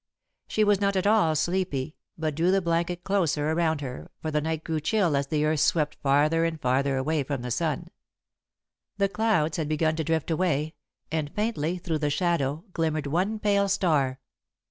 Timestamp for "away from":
6.97-7.43